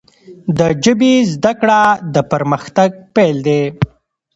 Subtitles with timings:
[0.57, 1.81] د ژبي زده کړه،
[2.13, 3.61] د پرمختګ پیل دی.